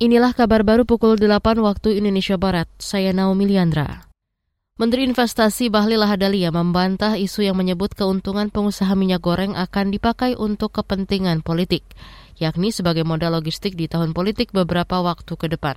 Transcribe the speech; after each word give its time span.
Inilah 0.00 0.32
kabar 0.32 0.64
baru 0.64 0.88
pukul 0.88 1.20
8 1.20 1.60
waktu 1.60 2.00
Indonesia 2.00 2.40
Barat. 2.40 2.64
Saya 2.80 3.12
Naomi 3.12 3.44
Liandra. 3.44 4.08
Menteri 4.80 5.04
Investasi 5.04 5.68
Bahlil 5.68 6.00
Lahadalia 6.00 6.48
membantah 6.48 7.20
isu 7.20 7.44
yang 7.44 7.60
menyebut 7.60 7.92
keuntungan 7.92 8.48
pengusaha 8.48 8.96
minyak 8.96 9.20
goreng 9.20 9.52
akan 9.52 9.92
dipakai 9.92 10.40
untuk 10.40 10.72
kepentingan 10.72 11.44
politik, 11.44 11.84
yakni 12.40 12.72
sebagai 12.72 13.04
modal 13.04 13.36
logistik 13.36 13.76
di 13.76 13.92
tahun 13.92 14.16
politik 14.16 14.56
beberapa 14.56 15.04
waktu 15.04 15.36
ke 15.36 15.52
depan. 15.52 15.76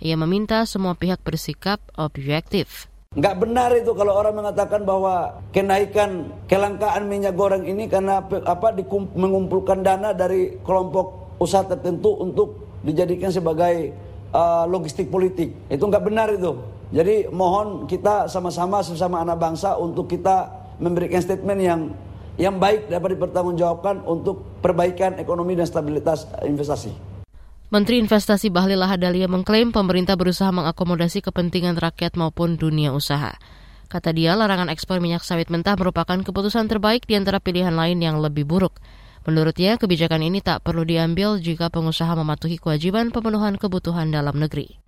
Ia 0.00 0.16
meminta 0.16 0.64
semua 0.64 0.96
pihak 0.96 1.20
bersikap 1.20 1.76
objektif. 2.00 2.88
Nggak 3.20 3.36
benar 3.36 3.68
itu 3.76 3.92
kalau 3.92 4.16
orang 4.16 4.32
mengatakan 4.32 4.88
bahwa 4.88 5.44
kenaikan 5.52 6.32
kelangkaan 6.48 7.04
minyak 7.04 7.36
goreng 7.36 7.68
ini 7.68 7.84
karena 7.84 8.24
apa 8.24 8.72
mengumpulkan 9.12 9.84
dana 9.84 10.16
dari 10.16 10.56
kelompok 10.64 11.36
usaha 11.36 11.68
tertentu 11.68 12.16
untuk 12.16 12.67
dijadikan 12.82 13.30
sebagai 13.32 13.92
uh, 14.32 14.64
logistik 14.68 15.08
politik. 15.08 15.54
Itu 15.70 15.86
nggak 15.88 16.04
benar 16.04 16.28
itu. 16.34 16.58
Jadi 16.88 17.28
mohon 17.28 17.84
kita 17.84 18.32
sama-sama 18.32 18.80
sesama 18.80 19.20
anak 19.20 19.36
bangsa 19.36 19.76
untuk 19.76 20.08
kita 20.08 20.48
memberikan 20.80 21.20
statement 21.20 21.60
yang 21.60 21.80
yang 22.38 22.56
baik 22.56 22.86
dapat 22.86 23.18
dipertanggungjawabkan 23.18 24.06
untuk 24.06 24.62
perbaikan 24.62 25.18
ekonomi 25.18 25.58
dan 25.58 25.66
stabilitas 25.66 26.24
investasi. 26.46 26.94
Menteri 27.68 28.00
Investasi 28.00 28.48
Bahlil 28.48 28.80
Lahadalia 28.80 29.28
mengklaim 29.28 29.76
pemerintah 29.76 30.16
berusaha 30.16 30.48
mengakomodasi 30.48 31.20
kepentingan 31.20 31.76
rakyat 31.76 32.16
maupun 32.16 32.56
dunia 32.56 32.96
usaha. 32.96 33.36
Kata 33.92 34.16
dia, 34.16 34.32
larangan 34.32 34.72
ekspor 34.72 35.04
minyak 35.04 35.20
sawit 35.20 35.52
mentah 35.52 35.76
merupakan 35.76 36.16
keputusan 36.16 36.64
terbaik 36.64 37.04
di 37.04 37.20
antara 37.20 37.44
pilihan 37.44 37.76
lain 37.76 38.00
yang 38.00 38.24
lebih 38.24 38.48
buruk. 38.48 38.80
Menurutnya, 39.26 39.80
kebijakan 39.80 40.22
ini 40.22 40.38
tak 40.44 40.62
perlu 40.62 40.86
diambil 40.86 41.40
jika 41.42 41.72
pengusaha 41.72 42.14
mematuhi 42.14 42.60
kewajiban 42.60 43.10
pemenuhan 43.10 43.58
kebutuhan 43.58 44.12
dalam 44.14 44.38
negeri. 44.38 44.78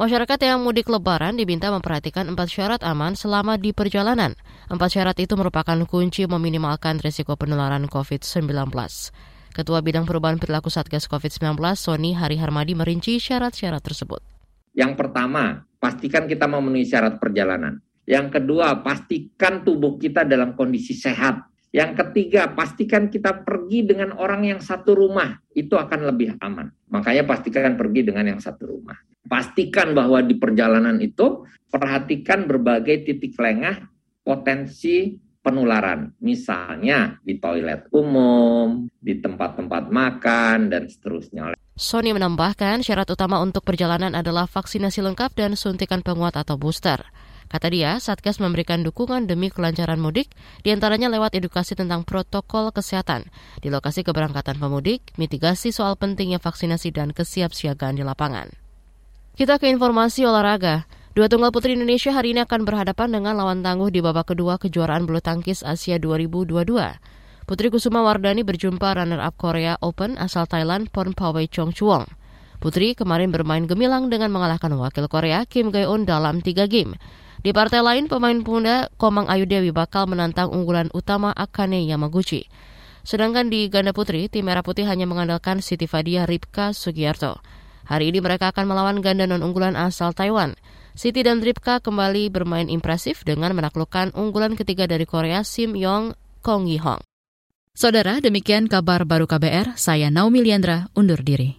Masyarakat 0.00 0.40
yang 0.40 0.64
mudik 0.64 0.88
lebaran 0.88 1.36
diminta 1.36 1.68
memperhatikan 1.68 2.26
empat 2.26 2.48
syarat 2.48 2.80
aman 2.82 3.12
selama 3.12 3.60
di 3.60 3.70
perjalanan. 3.76 4.32
Empat 4.72 4.98
syarat 4.98 5.14
itu 5.20 5.36
merupakan 5.36 5.76
kunci 5.84 6.24
meminimalkan 6.24 6.98
risiko 6.98 7.36
penularan 7.36 7.86
COVID-19. 7.86 8.72
Ketua 9.52 9.78
Bidang 9.84 10.08
Perubahan 10.08 10.40
Perilaku 10.40 10.72
Satgas 10.72 11.04
COVID-19, 11.12 11.60
Sony 11.76 12.16
Hari 12.16 12.40
Harmadi 12.40 12.72
merinci 12.72 13.20
syarat-syarat 13.20 13.84
tersebut. 13.84 14.24
Yang 14.72 14.96
pertama, 14.96 15.68
pastikan 15.76 16.24
kita 16.24 16.48
memenuhi 16.48 16.88
syarat 16.88 17.20
perjalanan. 17.20 17.84
Yang 18.08 18.40
kedua, 18.40 18.80
pastikan 18.80 19.60
tubuh 19.60 20.00
kita 20.00 20.24
dalam 20.24 20.56
kondisi 20.56 20.96
sehat 20.96 21.51
yang 21.72 21.96
ketiga, 21.96 22.52
pastikan 22.52 23.08
kita 23.08 23.48
pergi 23.48 23.88
dengan 23.88 24.12
orang 24.20 24.44
yang 24.44 24.60
satu 24.60 24.92
rumah. 24.92 25.40
Itu 25.56 25.80
akan 25.80 26.04
lebih 26.12 26.36
aman. 26.44 26.68
Makanya 26.92 27.24
pastikan 27.24 27.80
pergi 27.80 28.04
dengan 28.04 28.28
yang 28.28 28.40
satu 28.44 28.76
rumah. 28.76 29.00
Pastikan 29.24 29.96
bahwa 29.96 30.20
di 30.20 30.36
perjalanan 30.36 31.00
itu 31.00 31.48
perhatikan 31.72 32.44
berbagai 32.44 33.08
titik 33.08 33.40
lengah 33.40 33.88
potensi 34.20 35.16
penularan. 35.40 36.12
Misalnya 36.20 37.16
di 37.24 37.40
toilet 37.40 37.88
umum, 37.96 38.92
di 39.00 39.16
tempat-tempat 39.16 39.88
makan, 39.88 40.68
dan 40.68 40.92
seterusnya. 40.92 41.56
Sony 41.72 42.12
menambahkan 42.12 42.84
syarat 42.84 43.08
utama 43.08 43.40
untuk 43.40 43.64
perjalanan 43.64 44.12
adalah 44.12 44.44
vaksinasi 44.44 45.00
lengkap 45.00 45.32
dan 45.32 45.56
suntikan 45.56 46.04
penguat 46.04 46.36
atau 46.36 46.60
booster. 46.60 47.00
Kata 47.52 47.68
dia, 47.68 48.00
Satgas 48.00 48.40
memberikan 48.40 48.80
dukungan 48.80 49.28
demi 49.28 49.52
kelancaran 49.52 50.00
mudik, 50.00 50.32
di 50.64 50.72
antaranya 50.72 51.12
lewat 51.12 51.36
edukasi 51.36 51.76
tentang 51.76 52.00
protokol 52.00 52.72
kesehatan 52.72 53.28
di 53.60 53.68
lokasi 53.68 54.08
keberangkatan 54.08 54.56
pemudik, 54.56 55.12
mitigasi 55.20 55.68
soal 55.68 56.00
pentingnya 56.00 56.40
vaksinasi 56.40 56.96
dan 56.96 57.12
kesiapsiagaan 57.12 58.00
di 58.00 58.08
lapangan. 58.08 58.48
Kita 59.36 59.60
ke 59.60 59.68
informasi 59.68 60.24
olahraga. 60.24 60.88
Dua 61.12 61.28
tunggal 61.28 61.52
putri 61.52 61.76
Indonesia 61.76 62.08
hari 62.16 62.32
ini 62.32 62.40
akan 62.40 62.64
berhadapan 62.64 63.20
dengan 63.20 63.36
lawan 63.36 63.60
tangguh 63.60 63.92
di 63.92 64.00
babak 64.00 64.32
kedua 64.32 64.56
kejuaraan 64.56 65.04
bulu 65.04 65.20
tangkis 65.20 65.60
Asia 65.60 66.00
2022. 66.00 66.56
Putri 67.44 67.68
Kusuma 67.68 68.00
Wardani 68.00 68.48
berjumpa 68.48 68.96
runner-up 68.96 69.36
Korea 69.36 69.76
Open 69.84 70.16
asal 70.16 70.48
Thailand 70.48 70.88
Pon 70.88 71.12
Pawai 71.12 71.44
Chong 71.52 71.76
Chuong. 71.76 72.08
Putri 72.64 72.96
kemarin 72.96 73.28
bermain 73.28 73.68
gemilang 73.68 74.08
dengan 74.08 74.32
mengalahkan 74.32 74.72
wakil 74.72 75.04
Korea 75.12 75.44
Kim 75.44 75.68
Gae-un 75.68 76.08
dalam 76.08 76.40
tiga 76.40 76.64
game. 76.64 76.96
Di 77.42 77.50
partai 77.50 77.82
lain, 77.82 78.06
pemain 78.06 78.38
muda 78.38 78.86
Komang 78.94 79.26
Ayu 79.26 79.50
Dewi 79.50 79.74
bakal 79.74 80.06
menantang 80.06 80.54
unggulan 80.54 80.86
utama 80.94 81.34
Akane 81.34 81.82
Yamaguchi. 81.82 82.46
Sedangkan 83.02 83.50
di 83.50 83.66
ganda 83.66 83.90
putri, 83.90 84.30
tim 84.30 84.46
Merah 84.46 84.62
Putih 84.62 84.86
hanya 84.86 85.10
mengandalkan 85.10 85.58
Siti 85.58 85.90
Fadia 85.90 86.22
Ripka 86.22 86.70
Sugiarto. 86.70 87.42
Hari 87.90 88.14
ini 88.14 88.22
mereka 88.22 88.54
akan 88.54 88.70
melawan 88.70 89.02
ganda 89.02 89.26
non-unggulan 89.26 89.74
asal 89.74 90.14
Taiwan. 90.14 90.54
Siti 90.94 91.26
dan 91.26 91.42
Ripka 91.42 91.82
kembali 91.82 92.30
bermain 92.30 92.70
impresif 92.70 93.26
dengan 93.26 93.58
menaklukkan 93.58 94.14
unggulan 94.14 94.54
ketiga 94.54 94.86
dari 94.86 95.02
Korea 95.02 95.42
Sim 95.42 95.74
Yong 95.74 96.14
Kong 96.46 96.70
Yi 96.70 96.78
Hong. 96.78 97.02
Saudara, 97.74 98.22
demikian 98.22 98.70
kabar 98.70 99.02
baru 99.02 99.26
KBR. 99.26 99.74
Saya 99.74 100.14
Naomi 100.14 100.46
Liandra, 100.46 100.86
undur 100.94 101.26
diri. 101.26 101.58